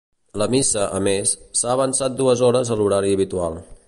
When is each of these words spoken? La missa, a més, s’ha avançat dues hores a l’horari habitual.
La 0.41 0.45
missa, 0.53 0.85
a 0.99 1.01
més, 1.07 1.33
s’ha 1.61 1.71
avançat 1.75 2.15
dues 2.23 2.41
hores 2.49 2.73
a 2.73 2.79
l’horari 2.81 3.15
habitual. 3.19 3.61